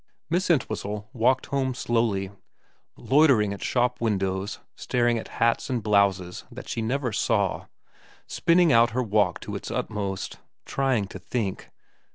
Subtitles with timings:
[0.31, 2.31] Miss Entwhistle walked home slowly,
[2.97, 7.67] loitering at shop windows, staring at hats and blouses that she never saw,
[8.25, 11.69] spinning out her walk to its utmost, trying to think.